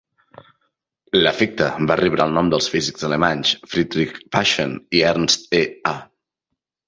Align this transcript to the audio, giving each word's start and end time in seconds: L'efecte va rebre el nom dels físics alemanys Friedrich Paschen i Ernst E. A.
L'efecte 1.25 1.65
va 1.91 1.97
rebre 1.99 2.25
el 2.29 2.33
nom 2.37 2.49
dels 2.53 2.69
físics 2.75 3.05
alemanys 3.09 3.51
Friedrich 3.73 4.17
Paschen 4.37 4.75
i 5.01 5.03
Ernst 5.11 5.45
E. 5.59 5.61
A. 5.91 5.93